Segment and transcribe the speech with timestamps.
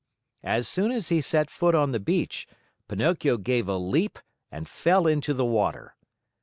[0.41, 2.47] As soon as he set foot on the beach,
[2.87, 4.17] Pinocchio gave a leap
[4.51, 5.95] and fell into the water.